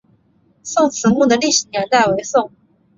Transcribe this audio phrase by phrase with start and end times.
[0.63, 2.51] 宋慈墓的历史年代为宋。